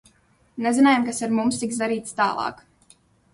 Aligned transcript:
Nezinājām, 0.65 1.05
kas 1.09 1.21
ar 1.27 1.35
mums 1.41 1.61
tiks 1.65 1.83
darīts 1.83 2.17
tālāk. 2.23 2.65